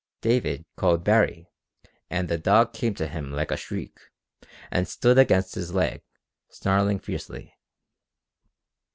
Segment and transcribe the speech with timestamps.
[0.21, 1.45] David called to Baree
[2.09, 3.99] and the dog came to him like a streak
[4.71, 6.01] and stood against his leg,
[6.49, 7.53] snarling fiercely.